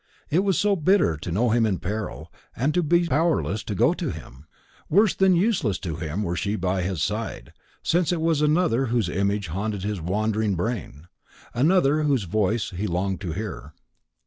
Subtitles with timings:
[0.31, 3.93] It was so bitter to know him in peril, and to be powerless to go
[3.93, 4.47] to him;
[4.89, 9.09] worse than useless to him were she by his side, since it was another whose
[9.09, 11.05] image haunted his wandering brain
[11.53, 13.73] another whose voice he longed to hear.